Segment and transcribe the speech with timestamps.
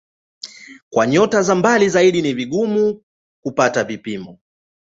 [0.89, 3.03] Kwa nyota za mbali zaidi ni vigumu zaidi
[3.43, 4.43] kupata vipimo kamili.